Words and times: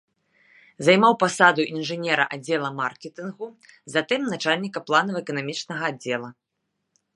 Займаў 0.85 1.13
пасаду 1.23 1.65
інжынера 1.73 2.25
аддзела 2.37 2.69
маркетынгу, 2.79 3.47
затым 3.97 4.21
начальніка 4.33 4.79
планава-эканамічнага 4.91 5.83
аддзела. 5.95 6.29